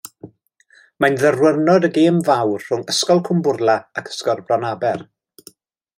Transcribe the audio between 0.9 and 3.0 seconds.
Mae'n ddiwrnod y gêm fawr rhwng